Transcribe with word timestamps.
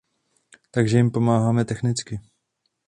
Takže 0.71 0.97
jim 0.97 1.11
pomáháme 1.11 1.65
technicky. 1.65 2.19